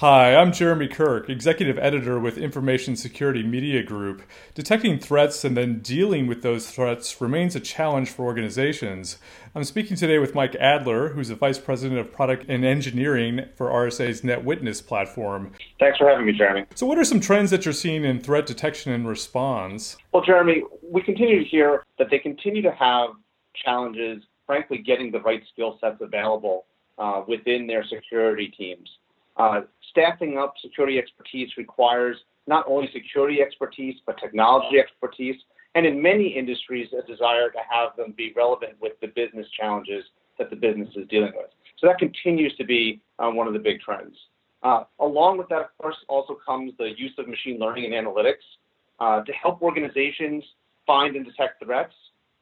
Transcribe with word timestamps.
Hi, 0.00 0.34
I'm 0.34 0.50
Jeremy 0.50 0.88
Kirk, 0.88 1.28
Executive 1.28 1.78
Editor 1.78 2.18
with 2.18 2.38
Information 2.38 2.96
Security 2.96 3.42
Media 3.42 3.82
Group. 3.82 4.22
Detecting 4.54 4.98
threats 4.98 5.44
and 5.44 5.54
then 5.54 5.80
dealing 5.80 6.26
with 6.26 6.40
those 6.40 6.70
threats 6.70 7.20
remains 7.20 7.54
a 7.54 7.60
challenge 7.60 8.08
for 8.08 8.24
organizations. 8.24 9.18
I'm 9.54 9.62
speaking 9.64 9.98
today 9.98 10.18
with 10.18 10.34
Mike 10.34 10.54
Adler, 10.54 11.10
who's 11.10 11.28
the 11.28 11.34
Vice 11.34 11.58
President 11.58 12.00
of 12.00 12.14
Product 12.14 12.46
and 12.48 12.64
Engineering 12.64 13.44
for 13.54 13.66
RSA's 13.66 14.22
NetWitness 14.22 14.86
platform. 14.86 15.52
Thanks 15.78 15.98
for 15.98 16.08
having 16.08 16.24
me, 16.24 16.32
Jeremy. 16.32 16.64
So, 16.74 16.86
what 16.86 16.96
are 16.96 17.04
some 17.04 17.20
trends 17.20 17.50
that 17.50 17.66
you're 17.66 17.74
seeing 17.74 18.02
in 18.02 18.20
threat 18.20 18.46
detection 18.46 18.92
and 18.92 19.06
response? 19.06 19.98
Well, 20.12 20.24
Jeremy, 20.24 20.62
we 20.82 21.02
continue 21.02 21.44
to 21.44 21.44
hear 21.44 21.84
that 21.98 22.06
they 22.10 22.20
continue 22.20 22.62
to 22.62 22.72
have 22.72 23.10
challenges, 23.54 24.22
frankly, 24.46 24.78
getting 24.78 25.10
the 25.12 25.20
right 25.20 25.42
skill 25.52 25.76
sets 25.78 25.98
available 26.00 26.64
uh, 26.96 27.22
within 27.28 27.66
their 27.66 27.84
security 27.84 28.48
teams. 28.56 28.88
Uh, 29.40 29.62
staffing 29.90 30.36
up 30.36 30.52
security 30.60 30.98
expertise 30.98 31.48
requires 31.56 32.14
not 32.46 32.62
only 32.68 32.90
security 32.92 33.40
expertise, 33.40 33.96
but 34.04 34.18
technology 34.18 34.78
expertise, 34.78 35.36
and 35.74 35.86
in 35.86 36.02
many 36.02 36.28
industries, 36.28 36.88
a 36.92 37.00
desire 37.06 37.48
to 37.48 37.58
have 37.70 37.96
them 37.96 38.12
be 38.14 38.34
relevant 38.36 38.74
with 38.82 38.92
the 39.00 39.06
business 39.06 39.46
challenges 39.58 40.04
that 40.38 40.50
the 40.50 40.56
business 40.56 40.90
is 40.94 41.08
dealing 41.08 41.32
with. 41.34 41.46
So 41.78 41.86
that 41.86 41.98
continues 41.98 42.54
to 42.56 42.64
be 42.64 43.00
uh, 43.18 43.30
one 43.30 43.46
of 43.46 43.54
the 43.54 43.58
big 43.58 43.80
trends. 43.80 44.14
Uh, 44.62 44.84
along 44.98 45.38
with 45.38 45.48
that, 45.48 45.62
of 45.62 45.78
course, 45.78 45.96
also 46.06 46.36
comes 46.44 46.74
the 46.78 46.90
use 46.98 47.12
of 47.16 47.26
machine 47.26 47.58
learning 47.58 47.86
and 47.86 47.94
analytics 47.94 48.44
uh, 48.98 49.22
to 49.22 49.32
help 49.32 49.62
organizations 49.62 50.44
find 50.86 51.16
and 51.16 51.24
detect 51.24 51.64
threats. 51.64 51.94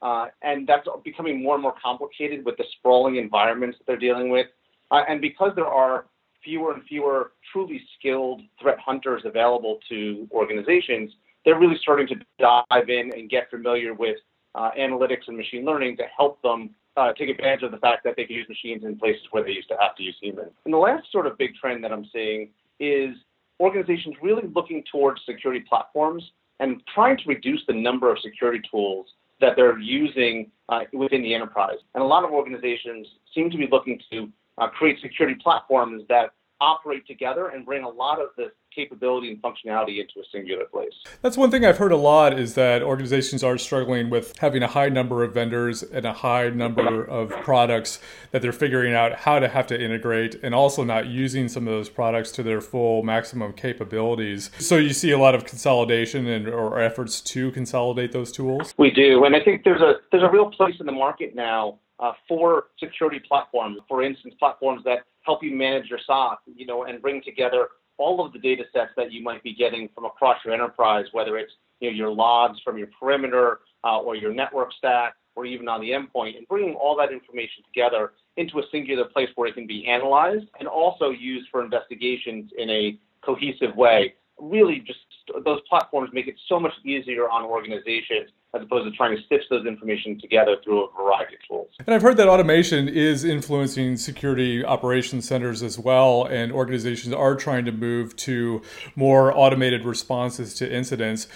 Uh, 0.03 0.27
and 0.43 0.67
that's 0.67 0.89
becoming 1.05 1.41
more 1.41 1.55
and 1.55 1.63
more 1.63 1.75
complicated 1.81 2.45
with 2.45 2.57
the 2.57 2.65
sprawling 2.79 3.17
environments 3.17 3.79
that 3.79 3.87
they're 3.87 3.97
dealing 3.97 4.31
with. 4.31 4.49
Uh, 4.91 5.03
and 5.09 5.21
because 5.21 5.53
there 5.55 5.67
are 5.67 6.07
fewer 6.43 6.73
and 6.73 6.83
fewer 6.85 7.33
truly 7.53 7.81
skilled 7.99 8.43
threat 8.61 8.79
hunters 8.85 9.23
available 9.25 9.79
to 9.89 10.29
organizations, 10.33 11.13
they're 11.45 11.59
really 11.59 11.79
starting 11.81 12.07
to 12.09 12.15
dive 12.39 12.89
in 12.89 13.13
and 13.15 13.31
get 13.31 13.51
familiar 13.51 13.95
with 13.95 14.17
uh, 14.55 14.71
analytics 14.79 15.29
and 15.29 15.37
machine 15.37 15.65
learning 15.65 15.97
to 15.97 16.05
help 16.17 16.41
them 16.43 16.71
uh, 16.97 17.13
take 17.13 17.29
advantage 17.29 17.63
of 17.63 17.71
the 17.71 17.79
fact 17.79 18.03
that 18.05 18.15
they 18.17 18.25
can 18.25 18.35
use 18.35 18.49
machines 18.49 18.83
in 18.85 18.99
places 18.99 19.23
where 19.31 19.45
they 19.45 19.51
used 19.51 19.69
to 19.69 19.77
have 19.81 19.95
to 19.97 20.03
use 20.03 20.17
humans. 20.21 20.51
And 20.65 20.75
the 20.75 20.79
last 20.79 21.11
sort 21.13 21.27
of 21.27 21.39
big 21.39 21.55
trend 21.55 21.85
that 21.85 21.93
I'm 21.93 22.07
seeing 22.13 22.51
is 22.81 23.15
organizations 23.61 24.17
really 24.23 24.49
looking 24.55 24.85
towards 24.91 25.21
security 25.25 25.65
platforms 25.69 26.25
and 26.61 26.83
trying 26.93 27.17
to 27.17 27.23
reduce 27.27 27.61
the 27.69 27.75
number 27.75 28.11
of 28.11 28.19
security 28.21 28.61
tools 28.69 29.07
that 29.41 29.53
they're 29.57 29.79
using 29.79 30.51
uh, 30.69 30.81
within 30.93 31.23
the 31.23 31.35
enterprise. 31.35 31.79
And 31.95 32.03
a 32.03 32.07
lot 32.07 32.25
of 32.25 32.31
organizations 32.31 33.07
seem 33.35 33.51
to 33.51 33.57
be 33.57 33.69
looking 33.71 34.01
to 34.11 34.29
uh, 34.59 34.69
create 34.69 34.99
security 35.01 35.39
platforms 35.41 36.03
that 36.09 36.33
operate 36.61 37.07
together 37.07 37.49
and 37.49 37.65
bring 37.65 37.85
a 37.85 37.89
lot 37.89 38.21
of 38.21 38.29
this 38.37 38.51
capability 38.75 39.31
and 39.31 39.43
functionality 39.43 40.01
into 40.01 40.21
a 40.21 40.25
singular 40.31 40.65
place. 40.65 40.93
That's 41.23 41.37
one 41.37 41.51
thing 41.51 41.65
I've 41.65 41.79
heard 41.79 41.93
a 41.93 41.97
lot 41.97 42.39
is 42.39 42.55
that 42.55 42.83
organizations 42.83 43.43
are 43.43 43.59
struggling 43.59 44.11
with 44.11 44.37
having 44.39 44.63
a 44.63 44.69
high 44.69 44.89
number 44.89 45.25
of 45.25 45.35
vendors 45.35 45.83
and 45.83 46.05
a 46.05 46.13
high 46.13 46.51
number 46.51 47.05
of 47.05 47.31
products 47.43 48.01
that 48.31 48.43
they're 48.43 48.53
figuring 48.53 48.95
out 48.95 49.21
how 49.21 49.39
to 49.39 49.49
have 49.49 49.67
to 49.69 49.83
integrate 49.83 50.37
and 50.43 50.55
also 50.55 50.85
not 50.85 51.07
using 51.07 51.49
some 51.49 51.67
of 51.67 51.73
those 51.73 51.89
products 51.89 52.31
to 52.33 52.43
their 52.43 52.61
full 52.61 53.03
maximum 53.03 53.53
capabilities. 53.53 54.51
So 54.59 54.77
you 54.77 54.93
see 54.93 55.11
a 55.11 55.19
lot 55.19 55.35
of 55.35 55.45
consolidation 55.45 56.27
and 56.27 56.49
or 56.49 56.81
efforts 56.81 57.21
to 57.23 57.51
consolidate 57.53 58.13
those 58.13 58.31
tools? 58.31 58.75
We 58.77 58.91
do. 58.91 59.25
And 59.25 59.35
I 59.35 59.41
think 59.43 59.65
there's 59.65 59.83
a 59.83 59.95
there's 60.11 60.23
a 60.23 60.31
real 60.31 60.51
place 60.51 60.75
in 60.79 60.87
the 60.87 60.93
market 60.93 61.35
now 61.35 61.79
uh, 62.01 62.13
for 62.29 62.67
security 62.79 63.21
platforms, 63.27 63.79
for 63.89 64.03
instance, 64.03 64.35
platforms 64.39 64.83
that 64.85 64.99
help 65.23 65.43
you 65.43 65.55
manage 65.55 65.89
your 65.91 65.99
SOC, 66.07 66.41
you 66.55 66.67
know, 66.67 66.85
and 66.85 67.03
bring 67.03 67.23
together 67.23 67.69
all 67.99 68.25
of 68.25 68.33
the 68.33 68.39
data 68.39 68.65
sets 68.73 68.91
that 68.97 69.13
you 69.13 69.23
might 69.23 69.43
be 69.43 69.55
getting 69.55 69.89
from 69.95 70.05
across 70.05 70.37
your 70.45 70.55
enterprise, 70.55 71.07
whether 71.13 71.37
it's 71.37 71.53
you 71.81 71.91
know, 71.91 71.97
your 71.97 72.11
logs 72.11 72.59
from 72.65 72.79
your 72.79 72.89
perimeter 72.99 73.61
uh, 73.85 73.99
or 73.99 74.15
your 74.15 74.33
network 74.33 74.73
stack 74.77 75.15
or 75.35 75.45
even 75.45 75.69
on 75.69 75.81
the 75.81 75.91
endpoint, 75.91 76.37
and 76.37 76.47
bringing 76.49 76.75
all 76.75 76.97
that 76.97 77.13
information 77.13 77.63
together 77.65 78.13
into 78.37 78.59
a 78.59 78.63
singular 78.73 79.05
place 79.05 79.29
where 79.37 79.49
it 79.49 79.55
can 79.55 79.69
be 79.69 79.87
analyzed 79.87 80.47
and 80.59 80.67
also 80.69 81.11
used 81.11 81.49
for 81.51 81.63
investigations 81.63 82.51
in 82.59 82.69
a 82.71 82.99
cohesive 83.25 83.75
way. 83.77 84.15
Really, 84.41 84.81
just 84.81 84.99
those 85.45 85.61
platforms 85.69 86.11
make 86.13 86.29
it 86.29 86.37
so 86.49 86.59
much 86.59 86.73
easier 86.85 87.29
on 87.29 87.45
organizations 87.45 88.31
as 88.55 88.63
opposed 88.63 88.91
to 88.91 88.97
trying 88.97 89.15
to 89.15 89.23
stitch 89.25 89.43
those 89.51 89.67
information 89.67 90.19
together 90.19 90.57
through 90.65 90.85
a 90.85 90.93
variety 90.97 91.35
of 91.35 91.41
tools. 91.47 91.69
And 91.87 91.95
I've 91.95 92.03
heard 92.03 92.17
that 92.17 92.29
automation 92.29 92.89
is 92.89 93.25
influencing 93.25 93.97
security 93.97 94.65
operations 94.65 95.29
centers 95.29 95.63
as 95.63 95.79
well, 95.79 96.25
and 96.25 96.51
organizations 96.51 97.13
are 97.13 97.37
trying 97.37 97.67
to 97.67 97.73
move 97.73 98.17
to 98.17 98.63
more 98.97 99.37
automated 99.37 99.85
responses 99.85 100.55
to 100.55 100.73
incidents. 100.73 101.29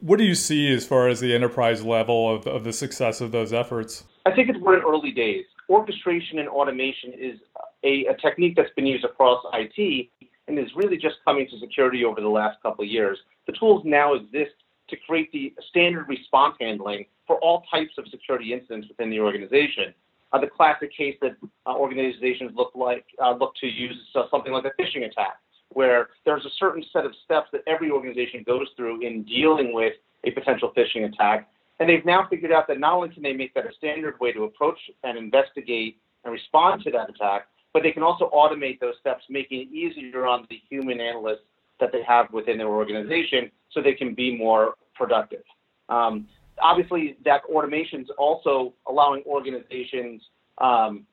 What 0.00 0.18
do 0.18 0.24
you 0.24 0.34
see 0.34 0.72
as 0.72 0.84
far 0.84 1.08
as 1.08 1.20
the 1.20 1.34
enterprise 1.34 1.84
level 1.84 2.34
of, 2.34 2.46
of 2.46 2.64
the 2.64 2.72
success 2.72 3.20
of 3.20 3.30
those 3.30 3.52
efforts? 3.52 4.04
I 4.26 4.32
think 4.32 4.48
it's, 4.48 4.58
we're 4.58 4.78
in 4.78 4.82
early 4.82 5.12
days. 5.12 5.44
Orchestration 5.68 6.40
and 6.40 6.48
automation 6.48 7.12
is 7.12 7.38
a, 7.84 8.06
a 8.06 8.16
technique 8.16 8.54
that's 8.56 8.70
been 8.74 8.86
used 8.86 9.04
across 9.04 9.44
IT 9.52 10.08
and 10.48 10.58
is 10.58 10.66
really 10.76 10.96
just 10.96 11.16
coming 11.24 11.46
to 11.50 11.58
security 11.58 12.04
over 12.04 12.20
the 12.20 12.28
last 12.28 12.60
couple 12.62 12.84
of 12.84 12.90
years. 12.90 13.18
The 13.46 13.52
tools 13.52 13.82
now 13.84 14.14
exist 14.14 14.52
to 14.88 14.96
create 15.06 15.32
the 15.32 15.52
standard 15.70 16.08
response 16.08 16.56
handling 16.60 17.06
for 17.26 17.36
all 17.36 17.64
types 17.70 17.92
of 17.98 18.06
security 18.08 18.52
incidents 18.52 18.88
within 18.88 19.10
the 19.10 19.20
organization. 19.20 19.94
Uh, 20.32 20.40
the 20.40 20.46
classic 20.46 20.94
case 20.96 21.16
that 21.22 21.36
uh, 21.66 21.74
organizations 21.74 22.52
look 22.54 22.72
like 22.74 23.04
uh, 23.22 23.34
look 23.34 23.54
to 23.60 23.66
use 23.66 23.94
is 23.94 24.22
something 24.30 24.52
like 24.52 24.64
a 24.64 24.82
phishing 24.82 25.06
attack, 25.06 25.38
where 25.70 26.08
there's 26.24 26.44
a 26.44 26.50
certain 26.58 26.84
set 26.92 27.04
of 27.04 27.12
steps 27.24 27.48
that 27.52 27.62
every 27.66 27.90
organization 27.90 28.42
goes 28.44 28.66
through 28.76 29.00
in 29.06 29.22
dealing 29.22 29.72
with 29.72 29.94
a 30.24 30.30
potential 30.32 30.72
phishing 30.76 31.04
attack. 31.04 31.48
And 31.78 31.88
they've 31.88 32.04
now 32.04 32.26
figured 32.28 32.52
out 32.52 32.66
that 32.68 32.80
not 32.80 32.94
only 32.94 33.10
can 33.10 33.22
they 33.22 33.34
make 33.34 33.54
that 33.54 33.66
a 33.66 33.74
standard 33.74 34.18
way 34.18 34.32
to 34.32 34.44
approach 34.44 34.78
and 35.04 35.16
investigate 35.18 35.98
and 36.24 36.32
respond 36.32 36.82
to 36.84 36.90
that 36.92 37.10
attack, 37.10 37.48
but 37.72 37.82
they 37.82 37.92
can 37.92 38.02
also 38.02 38.30
automate 38.34 38.80
those 38.80 38.94
steps, 39.00 39.24
making 39.28 39.60
it 39.60 39.68
easier 39.68 40.26
on 40.26 40.46
the 40.48 40.58
human 40.68 41.00
analysts 41.00 41.44
that 41.80 41.92
they 41.92 42.02
have 42.06 42.32
within 42.32 42.58
their 42.58 42.68
organization 42.68 43.50
so 43.72 43.82
they 43.82 43.94
can 43.94 44.14
be 44.14 44.36
more 44.36 44.74
productive. 44.94 45.42
Um, 45.88 46.26
obviously, 46.60 47.16
that 47.24 47.42
automation 47.52 48.02
is 48.02 48.08
also 48.18 48.72
allowing 48.88 49.22
organizations 49.26 50.22
um, 50.58 51.06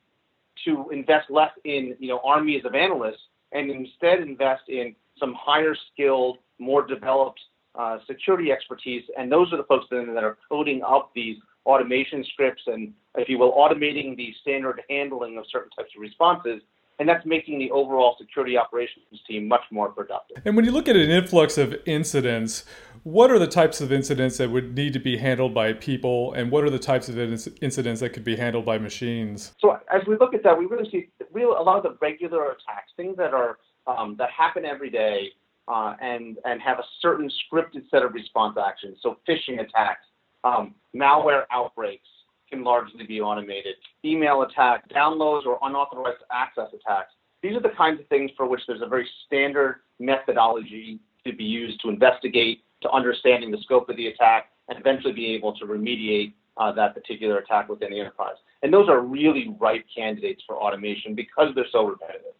to 0.64 0.88
invest 0.90 1.30
less 1.30 1.50
in 1.64 1.96
you 1.98 2.08
know 2.08 2.20
armies 2.24 2.64
of 2.64 2.74
analysts 2.74 3.20
and 3.52 3.70
instead 3.70 4.20
invest 4.20 4.62
in 4.68 4.94
some 5.18 5.34
higher 5.38 5.76
skilled, 5.92 6.38
more 6.58 6.86
developed 6.86 7.40
uh, 7.76 7.98
security 8.06 8.52
expertise. 8.52 9.02
And 9.16 9.30
those 9.30 9.52
are 9.52 9.56
the 9.56 9.64
folks 9.64 9.86
that 9.90 10.24
are 10.24 10.38
coding 10.48 10.82
up 10.86 11.10
these 11.14 11.36
automation 11.66 12.24
scripts 12.32 12.62
and, 12.66 12.92
if 13.16 13.28
you 13.28 13.38
will, 13.38 13.52
automating 13.52 14.16
the 14.16 14.34
standard 14.42 14.82
handling 14.90 15.38
of 15.38 15.44
certain 15.50 15.70
types 15.70 15.90
of 15.96 16.00
responses 16.00 16.60
and 16.98 17.08
that's 17.08 17.26
making 17.26 17.58
the 17.58 17.70
overall 17.70 18.16
security 18.18 18.56
operations 18.56 19.04
team 19.26 19.48
much 19.48 19.62
more 19.70 19.88
productive. 19.90 20.38
And 20.44 20.56
when 20.56 20.64
you 20.64 20.70
look 20.70 20.88
at 20.88 20.96
an 20.96 21.10
influx 21.10 21.58
of 21.58 21.74
incidents, 21.86 22.64
what 23.02 23.30
are 23.30 23.38
the 23.38 23.46
types 23.46 23.80
of 23.80 23.92
incidents 23.92 24.38
that 24.38 24.50
would 24.50 24.74
need 24.74 24.92
to 24.94 24.98
be 24.98 25.18
handled 25.18 25.52
by 25.52 25.74
people, 25.74 26.32
and 26.32 26.50
what 26.50 26.64
are 26.64 26.70
the 26.70 26.78
types 26.78 27.08
of 27.08 27.18
incidents 27.18 28.00
that 28.00 28.10
could 28.10 28.24
be 28.24 28.36
handled 28.36 28.64
by 28.64 28.78
machines? 28.78 29.52
So 29.60 29.78
as 29.92 30.02
we 30.06 30.16
look 30.16 30.34
at 30.34 30.42
that, 30.44 30.58
we 30.58 30.66
really 30.66 30.88
see 30.90 31.08
real 31.32 31.50
a 31.58 31.62
lot 31.62 31.76
of 31.76 31.82
the 31.82 31.98
regular 32.00 32.44
attacks, 32.44 32.92
things 32.96 33.16
that 33.18 33.34
are 33.34 33.58
um, 33.86 34.16
that 34.18 34.30
happen 34.30 34.64
every 34.64 34.88
day, 34.88 35.32
uh, 35.68 35.94
and 36.00 36.38
and 36.46 36.62
have 36.62 36.78
a 36.78 36.84
certain 37.02 37.28
scripted 37.28 37.90
set 37.90 38.02
of 38.02 38.14
response 38.14 38.56
actions. 38.56 38.98
So 39.02 39.18
phishing 39.28 39.60
attacks, 39.60 40.06
um, 40.42 40.74
malware 40.96 41.44
outbreaks, 41.50 42.08
can 42.54 42.64
largely 42.64 43.04
be 43.06 43.20
automated. 43.20 43.74
Email 44.04 44.42
attacks, 44.42 44.86
downloads, 44.94 45.46
or 45.46 45.58
unauthorized 45.62 46.22
access 46.32 46.68
attacks. 46.68 47.12
These 47.42 47.56
are 47.56 47.60
the 47.60 47.74
kinds 47.76 48.00
of 48.00 48.06
things 48.08 48.30
for 48.36 48.46
which 48.46 48.60
there's 48.66 48.82
a 48.82 48.86
very 48.86 49.08
standard 49.26 49.80
methodology 49.98 51.00
to 51.26 51.34
be 51.34 51.44
used 51.44 51.80
to 51.82 51.88
investigate, 51.88 52.62
to 52.82 52.90
understanding 52.90 53.50
the 53.50 53.58
scope 53.62 53.88
of 53.88 53.96
the 53.96 54.08
attack, 54.08 54.50
and 54.68 54.78
eventually 54.78 55.12
be 55.12 55.34
able 55.34 55.54
to 55.56 55.66
remediate 55.66 56.32
uh, 56.56 56.72
that 56.72 56.94
particular 56.94 57.38
attack 57.38 57.68
within 57.68 57.90
the 57.90 58.00
enterprise. 58.00 58.36
And 58.62 58.72
those 58.72 58.88
are 58.88 59.00
really 59.00 59.54
ripe 59.60 59.84
candidates 59.94 60.42
for 60.46 60.56
automation 60.56 61.14
because 61.14 61.48
they're 61.54 61.66
so 61.72 61.86
repetitive. 61.86 62.32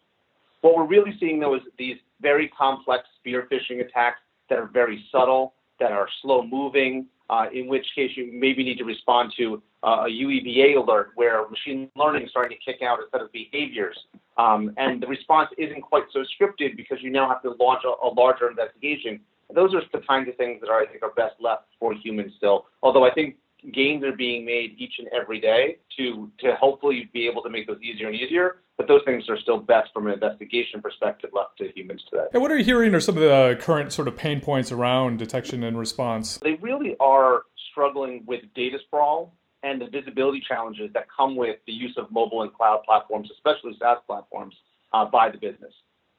What 0.61 0.77
we're 0.77 0.87
really 0.87 1.15
seeing 1.21 1.41
though 1.41 1.57
is 1.57 1.63
these 1.79 1.97
very 2.23 2.49
complex 2.57 3.05
spear 3.19 3.47
phishing 3.53 3.85
attacks 3.85 4.21
that 4.49 4.59
are 4.59 4.71
very 4.73 5.05
subtle, 5.13 5.55
that 5.81 5.93
are 5.93 6.09
slow 6.23 6.43
moving, 6.47 7.07
uh, 7.31 7.47
in 7.53 7.67
which 7.69 7.87
case 7.95 8.11
you 8.17 8.31
maybe 8.33 8.63
need 8.63 8.79
to 8.79 8.85
respond 8.85 9.33
to 9.37 9.63
uh, 9.83 10.05
a 10.07 10.09
UEBA 10.09 10.77
alert 10.77 11.13
where 11.15 11.49
machine 11.49 11.91
learning 11.97 12.25
is 12.25 12.31
starting 12.31 12.57
to 12.57 12.73
kick 12.73 12.83
out 12.83 12.99
a 12.99 13.05
set 13.11 13.21
of 13.21 13.33
behaviors. 13.33 13.99
Um, 14.37 14.73
and 14.77 15.03
the 15.03 15.07
response 15.07 15.51
isn't 15.59 15.83
quite 15.83 16.05
so 16.13 16.25
scripted 16.35 16.77
because 16.77 16.99
you 17.01 17.11
now 17.11 17.29
have 17.29 17.43
to 17.43 17.55
launch 17.61 17.83
a, 17.85 18.07
a 18.07 18.09
larger 18.09 18.51
investigation. 18.51 19.21
Those 19.55 19.75
are 19.75 19.83
the 19.93 20.05
kinds 20.07 20.29
of 20.29 20.37
things 20.37 20.61
that 20.61 20.71
are, 20.71 20.81
I 20.81 20.87
think 20.87 21.03
are 21.03 21.13
best 21.13 21.35
left 21.41 21.65
for 21.79 21.95
humans 21.95 22.33
still. 22.37 22.67
Although 22.83 23.05
I 23.05 23.13
think 23.13 23.37
gains 23.73 24.05
are 24.05 24.13
being 24.13 24.45
made 24.45 24.75
each 24.79 24.95
and 24.99 25.09
every 25.09 25.41
day 25.41 25.79
to 25.97 26.31
to 26.41 26.55
hopefully 26.57 27.09
be 27.13 27.27
able 27.27 27.43
to 27.43 27.51
make 27.51 27.67
those 27.67 27.81
easier 27.83 28.09
and 28.09 28.17
easier. 28.17 28.57
But 28.77 28.89
those 28.89 29.03
things 29.05 29.29
are 29.29 29.39
still 29.39 29.59
best 29.59 29.93
from 29.93 30.07
an 30.07 30.15
investigation 30.15 30.83
perspective 30.83 31.31
left 31.33 31.57
to 31.59 31.71
humans 31.75 32.03
today. 32.11 32.27
And 32.33 32.43
what 32.43 32.51
are 32.51 32.59
you 32.59 32.65
hearing 32.65 32.95
are 32.95 33.01
some 33.01 33.17
of 33.17 33.23
the 33.23 33.57
current 33.61 33.93
sort 33.93 34.09
of 34.09 34.17
pain 34.17 34.41
points 34.41 34.73
around 34.73 35.19
detection 35.19 35.63
and 35.63 35.79
response? 35.79 36.39
They 36.39 36.55
really 36.55 36.97
are 37.01 37.43
struggling 37.71 38.25
with 38.27 38.43
data 38.55 38.79
sprawl 38.87 39.35
and 39.63 39.81
the 39.81 39.87
visibility 39.87 40.43
challenges 40.47 40.91
that 40.93 41.07
come 41.15 41.37
with 41.37 41.57
the 41.67 41.73
use 41.73 41.95
of 41.97 42.11
mobile 42.11 42.43
and 42.43 42.53
cloud 42.53 42.83
platforms, 42.85 43.31
especially 43.33 43.77
SaaS 43.79 43.99
platforms, 44.07 44.55
uh, 44.93 45.05
by 45.05 45.31
the 45.31 45.39
business. 45.39 45.73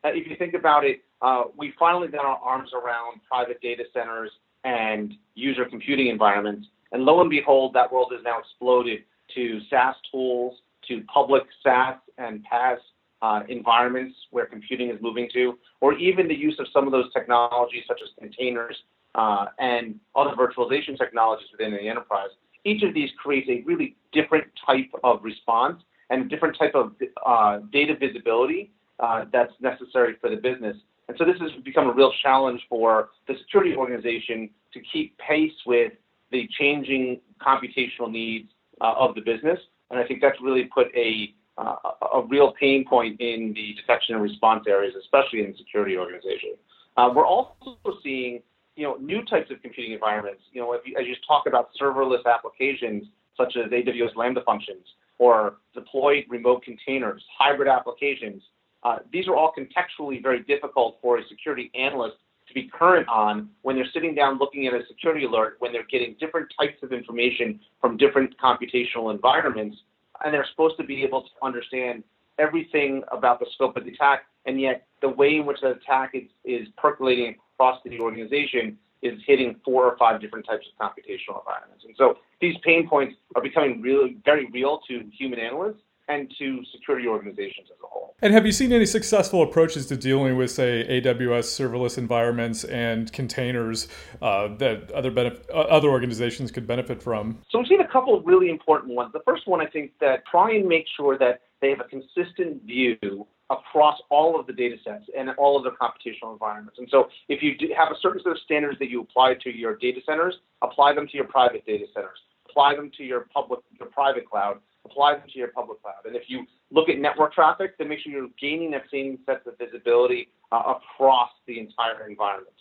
Uh, 0.03 0.09
if 0.09 0.27
you 0.27 0.35
think 0.35 0.53
about 0.53 0.83
it, 0.83 1.01
uh, 1.21 1.43
we 1.55 1.73
finally 1.77 2.07
got 2.07 2.25
our 2.25 2.37
arms 2.37 2.71
around 2.73 3.21
private 3.29 3.61
data 3.61 3.83
centers 3.93 4.31
and 4.63 5.13
user 5.35 5.65
computing 5.65 6.07
environments, 6.07 6.67
and 6.91 7.03
lo 7.03 7.21
and 7.21 7.29
behold, 7.29 7.73
that 7.73 7.91
world 7.91 8.11
has 8.13 8.23
now 8.23 8.39
exploded 8.39 9.03
to 9.35 9.59
SaaS 9.69 9.95
tools, 10.11 10.55
to 10.87 11.01
public 11.03 11.43
SaaS 11.63 11.95
and 12.17 12.45
PaaS 12.51 12.77
uh, 13.21 13.41
environments 13.49 14.15
where 14.31 14.45
computing 14.45 14.89
is 14.89 14.97
moving 15.01 15.29
to, 15.33 15.57
or 15.81 15.93
even 15.93 16.27
the 16.27 16.35
use 16.35 16.55
of 16.59 16.67
some 16.73 16.85
of 16.85 16.91
those 16.91 17.11
technologies 17.13 17.83
such 17.87 17.99
as 18.03 18.09
containers 18.19 18.75
uh, 19.15 19.45
and 19.59 19.95
other 20.15 20.31
virtualization 20.35 20.97
technologies 20.97 21.47
within 21.51 21.71
the 21.71 21.87
enterprise. 21.87 22.29
Each 22.65 22.83
of 22.83 22.93
these 22.93 23.09
creates 23.17 23.47
a 23.49 23.63
really 23.65 23.95
different 24.11 24.45
type 24.65 24.89
of 25.03 25.23
response 25.23 25.81
and 26.09 26.23
a 26.23 26.27
different 26.27 26.57
type 26.57 26.75
of 26.75 26.93
uh, 27.25 27.59
data 27.71 27.95
visibility 27.99 28.71
uh, 28.99 29.25
that's 29.31 29.53
necessary 29.61 30.15
for 30.19 30.29
the 30.29 30.35
business. 30.35 30.75
And 31.07 31.17
so 31.17 31.25
this 31.25 31.35
has 31.39 31.51
become 31.63 31.87
a 31.87 31.93
real 31.93 32.11
challenge 32.23 32.61
for 32.67 33.09
the 33.27 33.35
security 33.39 33.75
organization 33.75 34.49
to 34.73 34.79
keep 34.91 35.17
pace 35.17 35.53
with 35.65 35.93
the 36.31 36.47
changing 36.59 37.21
computational 37.41 38.09
needs 38.09 38.49
uh, 38.81 38.93
of 38.97 39.15
the 39.15 39.21
business. 39.21 39.59
And 39.91 39.99
I 39.99 40.05
think 40.05 40.21
that's 40.21 40.39
really 40.41 40.65
put 40.65 40.87
a 40.95 41.33
uh, 41.57 41.75
a 42.13 42.21
real 42.27 42.53
pain 42.59 42.85
point 42.87 43.19
in 43.21 43.53
the 43.55 43.73
detection 43.79 44.15
and 44.15 44.23
response 44.23 44.65
areas, 44.67 44.93
especially 44.99 45.39
in 45.39 45.51
the 45.51 45.57
security 45.57 45.97
organization. 45.97 46.51
Uh, 46.97 47.09
we're 47.15 47.25
also 47.25 47.77
seeing, 48.03 48.41
you 48.75 48.83
know, 48.83 48.95
new 48.95 49.23
types 49.23 49.49
of 49.51 49.61
computing 49.61 49.93
environments. 49.93 50.41
You 50.51 50.61
know, 50.61 50.77
you, 50.85 50.97
as 50.99 51.07
you 51.07 51.15
talk 51.25 51.45
about 51.47 51.69
serverless 51.81 52.25
applications 52.25 53.05
such 53.37 53.55
as 53.57 53.71
AWS 53.71 54.15
Lambda 54.15 54.41
functions 54.45 54.85
or 55.17 55.55
deployed 55.73 56.25
remote 56.29 56.63
containers, 56.63 57.23
hybrid 57.37 57.69
applications, 57.69 58.43
uh, 58.83 58.97
these 59.11 59.27
are 59.27 59.35
all 59.35 59.53
contextually 59.57 60.21
very 60.21 60.43
difficult 60.43 60.97
for 61.01 61.19
a 61.19 61.27
security 61.27 61.71
analyst 61.73 62.17
be 62.55 62.67
current 62.73 63.07
on 63.07 63.49
when 63.61 63.75
they're 63.75 63.89
sitting 63.93 64.15
down 64.15 64.39
looking 64.39 64.65
at 64.65 64.73
a 64.73 64.81
security 64.87 65.25
alert, 65.25 65.57
when 65.59 65.71
they're 65.71 65.85
getting 65.91 66.15
different 66.19 66.47
types 66.59 66.81
of 66.81 66.91
information 66.91 67.59
from 67.79 67.97
different 67.97 68.33
computational 68.43 69.13
environments, 69.13 69.77
and 70.23 70.33
they're 70.33 70.47
supposed 70.49 70.77
to 70.77 70.83
be 70.83 71.03
able 71.03 71.21
to 71.21 71.29
understand 71.43 72.03
everything 72.39 73.03
about 73.11 73.39
the 73.39 73.45
scope 73.53 73.75
of 73.77 73.83
the 73.83 73.91
attack, 73.91 74.23
and 74.45 74.59
yet 74.59 74.87
the 75.01 75.09
way 75.09 75.35
in 75.35 75.45
which 75.45 75.57
that 75.61 75.71
attack 75.71 76.11
is, 76.13 76.23
is 76.43 76.67
percolating 76.77 77.35
across 77.53 77.79
the 77.85 77.99
organization 77.99 78.77
is 79.01 79.19
hitting 79.27 79.55
four 79.63 79.85
or 79.85 79.97
five 79.97 80.19
different 80.21 80.45
types 80.45 80.65
of 80.67 80.73
computational 80.79 81.39
environments. 81.39 81.83
And 81.85 81.93
so 81.97 82.17
these 82.41 82.55
pain 82.63 82.87
points 82.87 83.15
are 83.35 83.41
becoming 83.41 83.81
really 83.81 84.17
very 84.23 84.47
real 84.51 84.79
to 84.87 85.03
human 85.17 85.39
analysts 85.39 85.81
and 86.07 86.31
to 86.39 86.61
security 86.71 87.07
organizations 87.07 87.67
as 87.71 87.77
a 87.83 87.87
whole. 87.87 88.04
And 88.21 88.33
have 88.33 88.45
you 88.45 88.53
seen 88.53 88.71
any 88.71 88.85
successful 88.85 89.43
approaches 89.43 89.87
to 89.87 89.97
dealing 89.97 90.37
with, 90.37 90.49
say, 90.49 91.01
AWS 91.01 91.51
serverless 91.51 91.97
environments 91.97 92.63
and 92.63 93.11
containers 93.11 93.89
uh, 94.21 94.55
that 94.55 94.89
other 94.91 95.11
benef- 95.11 95.43
uh, 95.49 95.59
other 95.63 95.89
organizations 95.89 96.49
could 96.49 96.65
benefit 96.65 97.03
from? 97.03 97.39
So 97.49 97.59
we've 97.59 97.67
seen 97.67 97.81
a 97.81 97.87
couple 97.87 98.17
of 98.17 98.25
really 98.25 98.49
important 98.49 98.93
ones. 98.93 99.11
The 99.11 99.19
first 99.25 99.47
one, 99.47 99.59
I 99.59 99.65
think, 99.69 99.91
that 99.99 100.25
try 100.31 100.53
and 100.53 100.65
make 100.65 100.85
sure 100.95 101.17
that 101.17 101.41
they 101.61 101.69
have 101.71 101.81
a 101.81 101.89
consistent 101.89 102.63
view 102.63 103.27
across 103.49 103.99
all 104.09 104.39
of 104.39 104.47
the 104.47 104.53
data 104.53 104.77
sets 104.81 105.05
and 105.15 105.29
all 105.37 105.57
of 105.57 105.65
the 105.65 105.71
computational 105.71 106.31
environments. 106.31 106.79
And 106.79 106.87
so 106.89 107.09
if 107.27 107.43
you 107.43 107.53
have 107.77 107.91
a 107.91 107.99
certain 108.01 108.21
set 108.23 108.31
of 108.31 108.39
standards 108.45 108.79
that 108.79 108.89
you 108.89 109.01
apply 109.01 109.35
to 109.43 109.55
your 109.55 109.75
data 109.75 109.99
centers, 110.05 110.35
apply 110.61 110.93
them 110.93 111.05
to 111.07 111.15
your 111.15 111.27
private 111.27 111.65
data 111.65 111.85
centers, 111.93 112.17
apply 112.49 112.77
them 112.77 112.91
to 112.97 113.03
your 113.03 113.27
public, 113.33 113.59
your 113.77 113.89
private 113.89 114.27
cloud, 114.27 114.59
apply 114.95 115.15
them 115.15 115.23
to 115.31 115.37
your 115.37 115.49
public 115.49 115.81
cloud. 115.81 116.05
And 116.05 116.15
if 116.15 116.23
you 116.27 116.45
look 116.71 116.89
at 116.89 116.97
network 116.97 117.33
traffic, 117.33 117.77
then 117.77 117.89
make 117.89 117.99
sure 117.99 118.11
you're 118.11 118.29
gaining 118.39 118.71
that 118.71 118.83
same 118.91 119.19
set 119.25 119.41
of 119.45 119.57
visibility 119.57 120.29
uh, 120.51 120.75
across 120.75 121.29
the 121.47 121.59
entire 121.59 122.07
environment. 122.09 122.55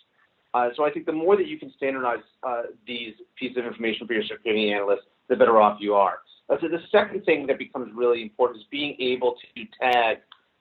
Uh, 0.53 0.69
so 0.75 0.85
I 0.85 0.91
think 0.91 1.05
the 1.05 1.11
more 1.11 1.35
that 1.35 1.47
you 1.47 1.59
can 1.59 1.71
standardize 1.75 2.23
uh, 2.43 2.63
these 2.87 3.13
pieces 3.35 3.57
of 3.57 3.65
information 3.65 4.07
for 4.07 4.13
your 4.13 4.23
security 4.23 4.71
analysts, 4.71 5.05
the 5.27 5.35
better 5.35 5.59
off 5.61 5.79
you 5.81 5.95
are. 5.95 6.19
Uh, 6.49 6.55
so 6.61 6.67
the 6.67 6.79
second 6.91 7.25
thing 7.25 7.47
that 7.47 7.57
becomes 7.57 7.91
really 7.93 8.21
important 8.21 8.61
is 8.61 8.67
being 8.71 8.95
able 8.99 9.35
to 9.55 9.65
tag 9.81 10.17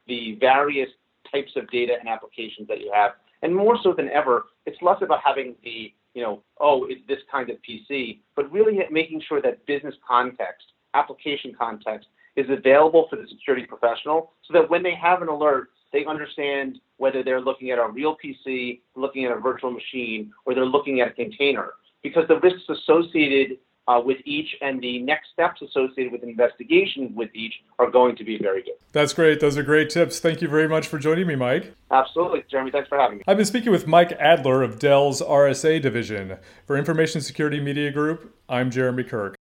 the 0.06 0.36
various 0.40 0.88
types 1.30 1.52
of 1.56 1.70
data 1.70 1.94
and 1.98 2.08
applications 2.08 2.66
that 2.68 2.80
you 2.80 2.90
have. 2.92 3.12
And 3.42 3.54
more 3.54 3.78
so 3.82 3.92
than 3.92 4.08
ever, 4.08 4.46
it's 4.66 4.80
less 4.80 4.96
about 5.02 5.20
having 5.24 5.54
the, 5.62 5.92
you 6.14 6.22
know, 6.22 6.42
oh, 6.60 6.86
it's 6.88 7.06
this 7.06 7.18
kind 7.30 7.50
of 7.50 7.56
PC, 7.68 8.20
but 8.34 8.50
really 8.50 8.78
making 8.90 9.22
sure 9.28 9.42
that 9.42 9.64
business 9.66 9.94
context 10.06 10.66
application 10.94 11.54
context 11.58 12.08
is 12.36 12.46
available 12.48 13.06
for 13.08 13.16
the 13.16 13.26
security 13.28 13.66
professional 13.66 14.32
so 14.46 14.52
that 14.52 14.68
when 14.68 14.82
they 14.82 14.94
have 14.94 15.22
an 15.22 15.28
alert, 15.28 15.70
they 15.92 16.04
understand 16.04 16.78
whether 16.96 17.22
they're 17.22 17.40
looking 17.40 17.70
at 17.70 17.78
a 17.78 17.86
real 17.86 18.16
PC, 18.22 18.80
looking 18.96 19.24
at 19.24 19.32
a 19.32 19.38
virtual 19.38 19.70
machine, 19.70 20.32
or 20.44 20.54
they're 20.54 20.64
looking 20.64 21.00
at 21.00 21.08
a 21.08 21.12
container. 21.12 21.74
Because 22.02 22.26
the 22.28 22.38
risks 22.40 22.68
associated 22.68 23.58
uh, 23.86 24.00
with 24.04 24.18
each 24.24 24.48
and 24.60 24.80
the 24.80 25.00
next 25.02 25.28
steps 25.32 25.60
associated 25.62 26.12
with 26.12 26.22
investigation 26.22 27.14
with 27.14 27.30
each 27.34 27.54
are 27.78 27.90
going 27.90 28.16
to 28.16 28.24
be 28.24 28.38
very 28.38 28.62
good. 28.62 28.74
That's 28.92 29.12
great. 29.12 29.40
Those 29.40 29.58
are 29.58 29.62
great 29.62 29.90
tips. 29.90 30.20
Thank 30.20 30.40
you 30.40 30.48
very 30.48 30.68
much 30.68 30.86
for 30.86 30.98
joining 30.98 31.26
me, 31.26 31.36
Mike. 31.36 31.74
Absolutely. 31.90 32.44
Jeremy, 32.50 32.70
thanks 32.70 32.88
for 32.88 32.98
having 32.98 33.18
me. 33.18 33.24
I've 33.26 33.36
been 33.36 33.46
speaking 33.46 33.72
with 33.72 33.86
Mike 33.86 34.12
Adler 34.12 34.62
of 34.62 34.78
Dell's 34.78 35.20
RSA 35.20 35.82
division. 35.82 36.38
For 36.66 36.76
Information 36.76 37.20
Security 37.20 37.60
Media 37.60 37.90
Group, 37.90 38.34
I'm 38.48 38.70
Jeremy 38.70 39.04
Kirk. 39.04 39.36